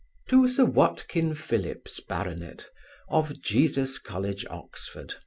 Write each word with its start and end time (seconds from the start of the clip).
To 0.29 0.47
Sir 0.47 0.65
WATKIN 0.65 1.35
PHILLIPS, 1.35 1.99
Bart. 1.99 2.71
of 3.11 3.39
Jesus 3.39 3.99
college, 3.99 4.47
Oxon. 4.47 5.09